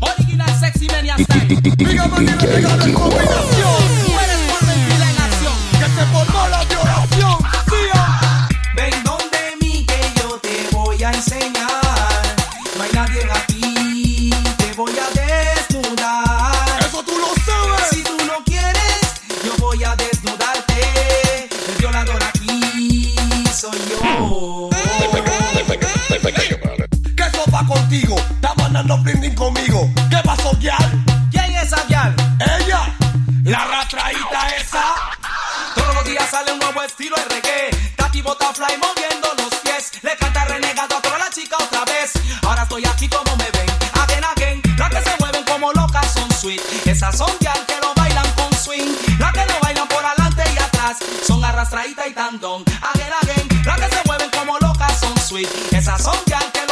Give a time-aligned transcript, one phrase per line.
[0.00, 1.58] Original sexy mania style.
[2.10, 3.80] Manera de ganar combinación.
[4.06, 5.56] Mujeres por mentira en acción.
[5.78, 7.38] Que se formó la violación.
[8.74, 12.22] Ven donde mí que yo te voy a enseñar.
[12.76, 16.80] No hay nadie aquí, te voy a desnudar.
[16.86, 17.88] Eso tú lo sabes.
[17.90, 19.00] Si tú no quieres,
[19.44, 21.48] yo voy a desnudarte.
[21.68, 23.14] El violador aquí
[23.54, 24.70] soy yo.
[26.48, 26.51] Que
[27.92, 29.86] Está mandando brinding conmigo.
[30.08, 31.04] ¿Qué pasó, Gial?
[31.30, 31.84] ¿Quién es esa?
[31.88, 32.96] Ella.
[33.44, 34.94] La ratraíta esa.
[35.74, 37.92] Todos los días sale un nuevo estilo de reggae.
[37.94, 39.90] Tati Butterfly moviendo los pies.
[40.00, 42.12] Le canta renegado a toda la chica otra vez.
[42.46, 43.66] Ahora estoy aquí como me ven.
[44.00, 44.62] Again, again.
[44.78, 46.62] Las que se mueven como locas son sweet.
[46.86, 48.96] Esas son ya que lo bailan con swing.
[49.18, 50.96] Las que lo bailan por adelante y atrás.
[51.26, 52.64] Son arrastradita y tandón.
[52.94, 53.64] Again, again.
[53.66, 55.50] Las que se mueven como locas son sweet.
[55.72, 56.71] Esas son ya que lo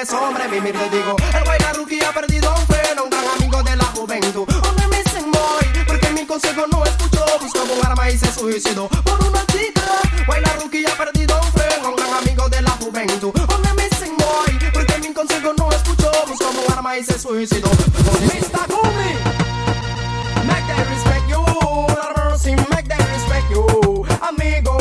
[0.00, 1.16] herido, tú debes sobrevivir, te digo.
[1.36, 1.76] El bailar
[2.08, 4.48] ha perdido un freno, un gran amigo de la juventud.
[4.48, 9.24] Only missing boy, porque mi consejo no escuchó, buscó un arma y se suicidó por
[9.26, 9.82] una chica.
[10.26, 13.32] Bailar ha perdido un freno, un gran amigo de la juventud.
[13.34, 17.68] Only missing boy, porque mi consejo no escuchó, buscó un arma y se suicidó.
[17.68, 18.66] Mr.
[18.68, 19.12] Gumi,
[20.46, 21.44] make them respect you.
[22.16, 24.06] Mercy, make them respect you.
[24.22, 24.79] Amigo,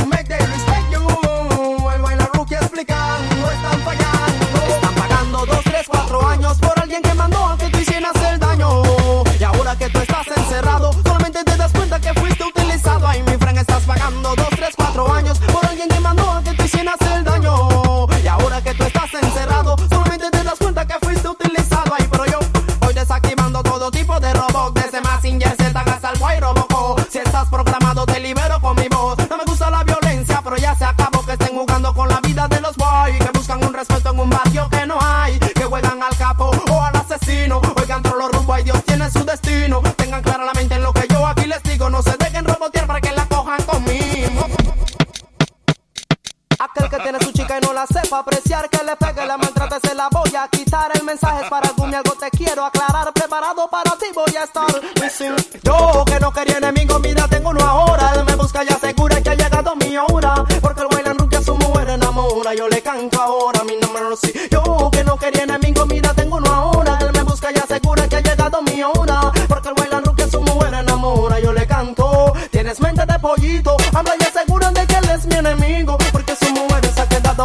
[47.57, 50.91] y no la sepa apreciar, que le pegue, la maltrate, se la voy a quitar.
[50.93, 53.11] El mensaje es para Gumi, algo te quiero aclarar.
[53.13, 54.67] Preparado para ti voy a estar.
[55.01, 55.35] Listen.
[55.63, 58.11] Yo que no quería enemigo, mira, tengo uno ahora.
[58.15, 60.33] Él me busca y asegura que ha llegado mi hora.
[60.61, 62.53] Porque el bailan rookie a su mujer enamora.
[62.53, 64.31] Yo le canto ahora, mi nombre no sí.
[64.51, 66.97] Yo que no quería enemigo, mira, tengo uno ahora.
[67.01, 69.31] Él me busca y asegura que ha llegado mi hora.
[69.47, 71.39] Porque el bailan rookie a su mujer enamora.
[71.39, 72.33] Yo le canto.
[72.51, 75.97] Tienes mente de pollito, habla y aseguran de que él es mi enemigo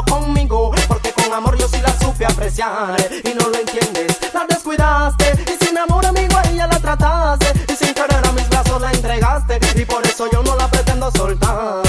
[0.02, 4.18] conmigo, porque con amor yo sí la supe apreciar y no lo entiendes.
[4.32, 8.32] La descuidaste y sin amor a mi amigo ella la trataste y sin querer a
[8.32, 11.82] mis brazos la entregaste y por eso yo no la pretendo soltar.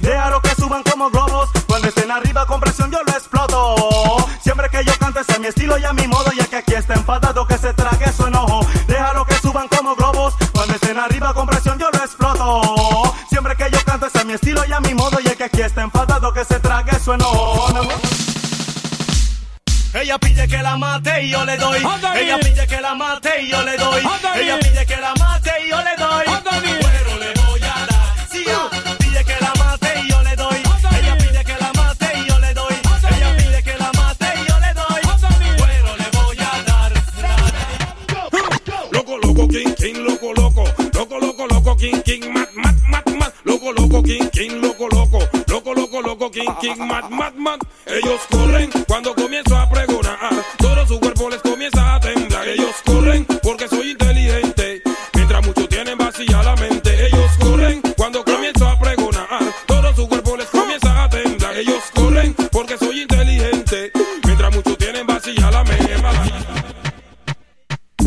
[0.00, 4.84] Déjalo que suban como globos Cuando estén arriba con presión yo lo exploto Siempre que
[4.84, 6.92] yo canto es a mi estilo y a mi modo y Ya que aquí está
[6.92, 7.56] enfadado que
[19.92, 21.78] Ella pide que la mate y yo le doy.
[22.16, 24.02] Ella pide que la mate y yo le doy.
[24.36, 26.83] Ella pide que la mate y yo le doy.
[46.78, 47.58] mad, mad, mad.
[47.86, 50.18] Ellos corren cuando comienzo a pregonar.
[50.58, 52.48] Todo su cuerpo les comienza a temblar.
[52.48, 54.82] Ellos corren porque soy inteligente.
[55.14, 57.06] Mientras muchos tienen vacía la mente.
[57.06, 59.26] Ellos corren cuando comienzo a pregonar.
[59.66, 61.56] Todo su cuerpo les comienza a temblar.
[61.56, 63.92] Ellos corren porque soy inteligente.
[64.24, 65.84] Mientras muchos tienen vacía la mente.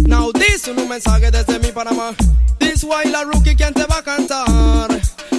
[0.07, 2.15] Now this un mensaje desde mi Panamá.
[2.59, 4.89] This while la rookie quien te va a cantar.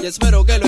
[0.03, 0.68] Y espero que lo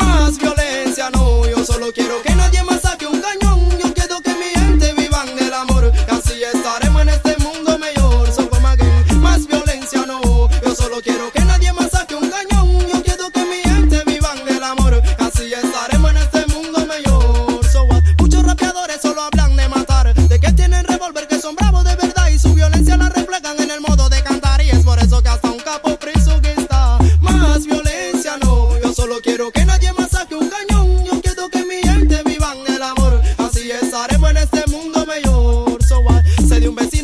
[0.00, 1.48] más violencia no.
[1.48, 2.75] Yo solo quiero que nadie más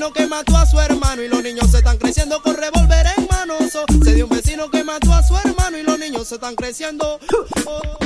[0.02, 1.22] vecino que mató a su hermano.
[1.22, 3.54] Y los niños se están creciendo con revólver en mano.
[3.70, 5.78] So, se dio un vecino que mató a su hermano.
[5.78, 7.20] Y los niños se están creciendo.
[7.66, 7.98] Oh.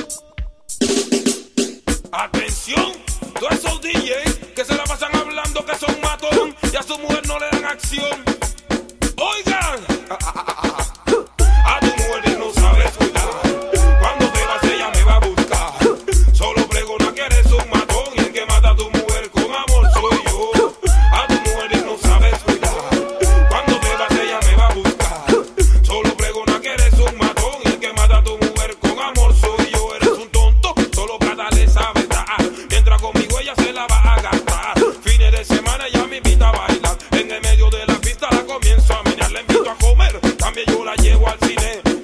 [2.13, 2.93] Atención,
[3.39, 7.27] todos esos DJs que se la pasan hablando que son matón y a su mujer
[7.27, 8.26] no le dan acción.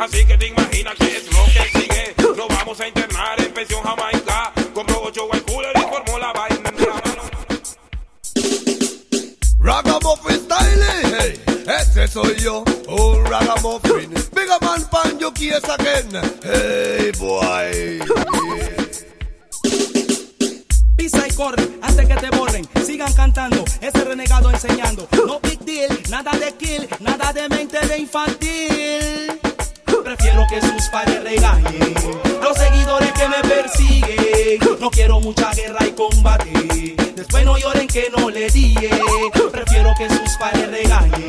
[0.02, 2.14] Así que te imaginas que es lo que sigue.
[2.36, 4.52] Nos vamos a internar en pensión jamaica.
[4.74, 6.72] Compró ocho white cooler y formó la vaina.
[9.60, 11.40] Ragamuffin style, hey,
[11.80, 14.12] ese soy yo, un ragamuffin.
[14.34, 18.00] Big a man pan you case again, hey boy.
[18.00, 18.82] Yeah.
[20.96, 22.68] Pisa y corre antes que te borren.
[22.84, 25.06] Sigan cantando, ese renegado enseñando.
[25.24, 28.91] No big deal, nada de kill, nada de mente de infantil.
[30.52, 31.94] Que sus padres regañen
[32.42, 34.80] los seguidores que me persiguen.
[34.80, 36.94] No quiero mucha guerra y combate.
[37.16, 38.90] Después no lloren que no le dije.
[39.50, 41.26] Prefiero que sus padres regañen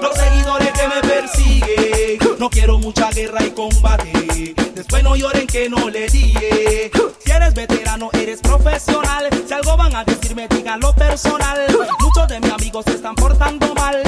[0.00, 2.38] los seguidores que me persiguen.
[2.38, 4.54] No quiero mucha guerra y combate.
[4.74, 6.90] Después no lloren que no le dije.
[7.22, 9.28] Si eres veterano, eres profesional.
[9.46, 11.66] Si algo van a decirme, díganlo personal.
[12.00, 14.03] Muchos de mis amigos se están portando mal.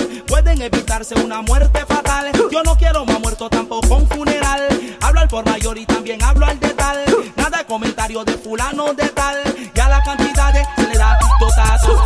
[0.67, 2.33] Evitarse una muerte fatal.
[2.51, 4.67] Yo no quiero más muerto, tampoco un funeral.
[5.01, 7.05] Hablo al por mayor y también hablo al de tal.
[7.37, 9.37] Nada de comentario de fulano de tal.
[9.75, 12.03] Ya la cantidad de se le da totazo.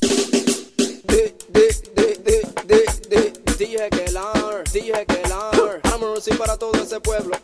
[0.00, 5.80] Di- di- di- di- di- di- Dije que lar, dije que lar.
[5.94, 7.36] Amoroso para todo ese pueblo.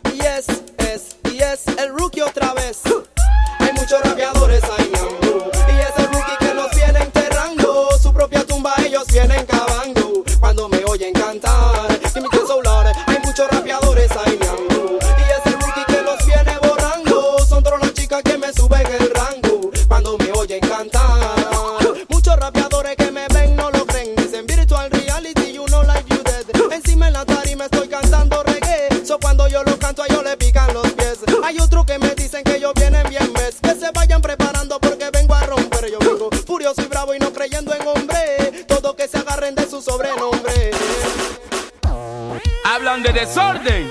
[43.13, 43.89] Desorden.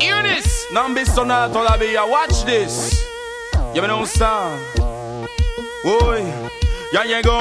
[0.00, 2.04] Eunice, no han visto nada todavía.
[2.04, 3.06] Watch this.
[3.74, 4.60] Ya me understand.
[5.84, 6.22] Uy,
[6.92, 7.38] ya llegó.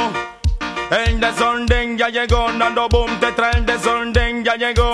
[0.91, 2.51] El desorden ya llegó.
[2.57, 4.93] Dando boom, te trae el desorden, ya llegó.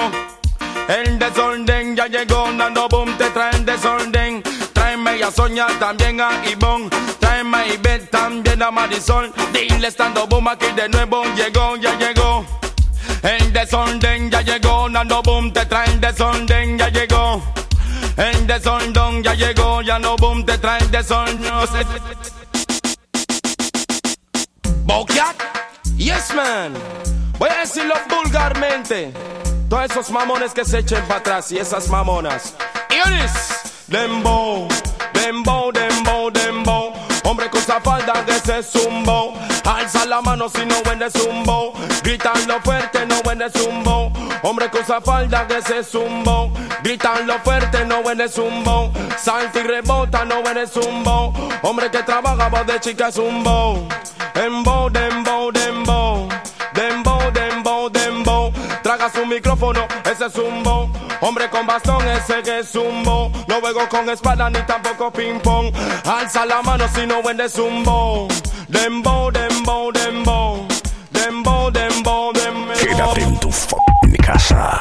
[0.88, 2.52] El desorden ya llegó.
[2.58, 4.42] Dando boom, te trae el desorden.
[4.74, 6.90] Tráeme a Sonia, también a Ivonne.
[7.20, 9.34] Tráeme a Ivette, también a Marisol.
[9.54, 11.24] Dile estando boom aquí de nuevo.
[11.36, 12.46] Llegó, ya llegó.
[13.24, 17.42] El desorden ya llegó, Nando Boom te trae el desorden, ya llegó.
[18.18, 21.42] El desorden ya llegó, ya no boom te trae el desorden.
[24.84, 25.36] Bocat,
[25.98, 26.74] yes man.
[27.40, 29.14] Voy a decirlo vulgarmente.
[29.70, 32.54] Todos esos mamones que se echen para atrás y esas mamonas.
[32.90, 33.32] Ionis,
[33.88, 34.68] dembow,
[35.14, 36.94] dembow, dembow, dembow.
[37.24, 39.34] Hombre con esa falda que se zumbo.
[39.64, 41.74] Alza la mano si no vende zumbo.
[42.04, 44.12] Gritando fuerte, no vende zumbo.
[44.44, 46.52] Hombre con esa falda que se zumbo.
[46.84, 48.92] Gritando fuerte, no vende zumbo.
[49.18, 51.34] Salta y rebota, no vende zumbo.
[51.62, 53.88] Hombre que trabaja, voz de chica zumbo.
[54.34, 56.28] Dembow, dembow, dembow.
[56.74, 58.54] Dembow, dembow, dembow.
[58.82, 60.90] Traga su micrófono, ese es zumbo.
[61.20, 63.32] Hombre con bastón, ese que es zumbo.
[63.48, 65.72] No juego con espada ni tampoco ping pong.
[66.06, 67.22] Alza la mano si no
[68.72, 70.68] Dem bow, dem bow, dem bow.
[71.12, 71.72] Dem bow.
[72.80, 74.80] Quédate en tu fucking casa.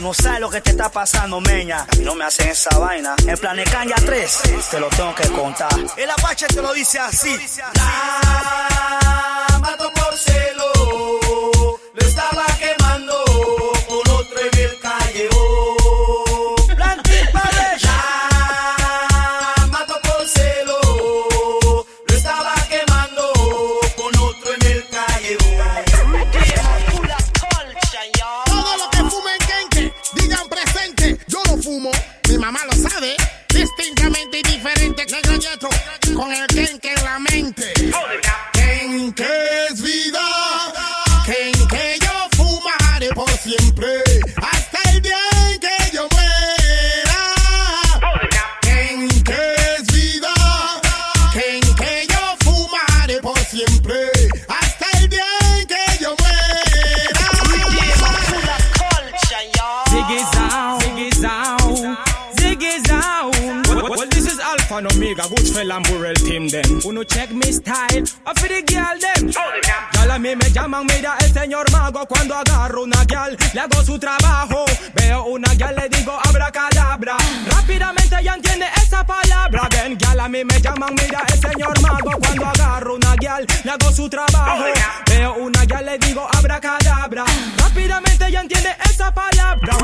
[0.00, 1.80] no sabes lo que te está pasando, meña.
[1.80, 3.14] A no me hacen esa vaina.
[3.26, 5.68] En Planecán ya 3, te lo tengo que contar.
[5.96, 7.36] El Apache te lo dice así.
[7.74, 9.17] La...
[36.14, 37.72] con el quenque en la mente.
[38.52, 39.26] Quenque
[39.70, 40.20] es vida,
[41.24, 44.02] quenque yo fumaré por siempre.
[44.36, 45.16] Hasta el día
[45.60, 47.20] que yo muera.
[48.60, 50.34] Quenque es vida,
[51.32, 54.10] quenque yo fumaré por siempre.
[54.48, 55.24] Hasta el día
[55.66, 56.38] que yo muera.
[64.78, 66.80] And Omega, Goodfell and Burrell team them.
[66.84, 69.32] Uno check mi style, o for the girl them.
[70.18, 73.98] A mí me llaman, mira el señor mago cuando agarro una gal, le hago su
[74.00, 74.64] trabajo.
[74.94, 77.16] Veo una gal, le digo abracadabra.
[77.46, 79.68] Rápidamente ya entiende esa palabra.
[79.70, 83.70] Ven, gal a mí me llaman, mira el señor mago cuando agarro una gal, le
[83.70, 84.64] hago su trabajo.
[85.08, 87.24] Veo una gal, le digo abracadabra.
[87.58, 89.78] Rápidamente ya entiende esa palabra.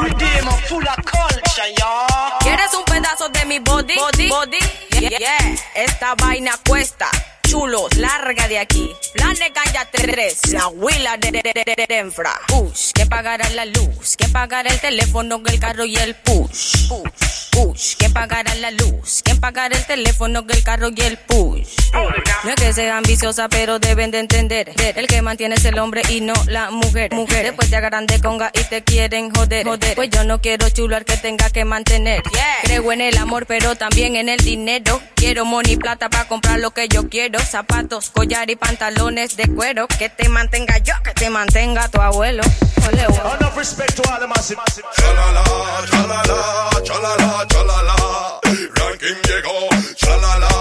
[2.41, 3.95] ¿Quieres un pedazo de mi body?
[3.97, 4.59] Body, body.
[5.01, 5.57] Yeah, yeah.
[5.75, 7.09] Esta vaina cuesta.
[7.55, 8.91] Chulos, larga de aquí.
[9.13, 12.13] Plan de Calla 3, la huila de, de.
[12.49, 16.89] Push, que pagará la luz, que pagará el teléfono, el carro y el push.
[16.89, 21.69] Push, push, que pagará la luz, que pagará el teléfono, el carro y el push.
[21.93, 24.73] No es que sea ambiciosa, pero deben de entender.
[24.97, 27.15] El que mantiene es el hombre y no la mujer.
[27.15, 29.65] Mujer, después te agarran de conga y te quieren joder.
[29.65, 29.95] joder.
[29.95, 32.21] Pues yo no quiero chular que tenga que mantener.
[32.65, 35.01] Creo en el amor, pero también en el dinero.
[35.15, 37.39] Quiero money plata para comprar lo que yo quiero.
[37.51, 39.87] Zapatos, collar y pantalones de cuero.
[39.87, 42.43] Que te mantenga yo, que te mantenga tu abuelo.
[42.89, 43.05] Ole.
[43.05, 44.59] Enough respect to all the massive.
[44.97, 45.45] Chalala,
[45.91, 46.39] chalala,
[46.83, 48.41] chalala, chalala.
[48.77, 49.69] Ranking llegó.
[49.97, 50.54] Chalala,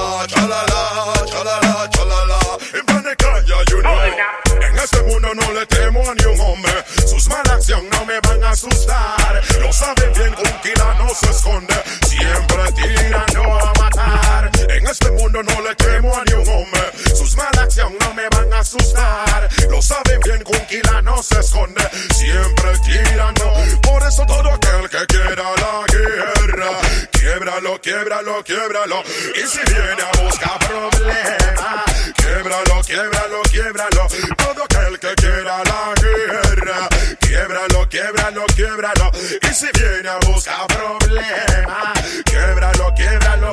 [21.44, 23.54] Siempre tirando.
[23.82, 26.80] Por eso todo aquel que quiera la guerra.
[27.12, 29.04] Quiebralo, quiebralo, quiebralo.
[29.36, 31.84] Y si viene a buscar problemas.
[32.16, 34.08] Quiebralo, quiebralo, quiebralo.
[34.38, 36.90] Todo aquel que quiera la guerra.
[37.20, 39.12] Quiebralo, quiebralo, quiebralo.
[39.42, 42.00] Y si viene a buscar problemas.
[42.26, 43.52] Quiebralo, quiebralo.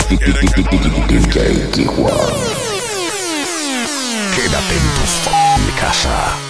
[4.37, 6.50] Quédate en tu casa.